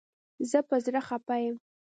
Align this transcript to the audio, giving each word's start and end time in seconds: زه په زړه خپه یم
زه 0.49 0.59
په 0.69 0.75
زړه 0.85 1.01
خپه 1.07 1.35
یم 1.43 1.55